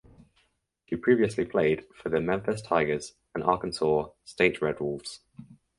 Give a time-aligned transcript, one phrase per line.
[0.87, 5.19] She previously played for the Memphis Tigers and Arkansas State Red Wolves.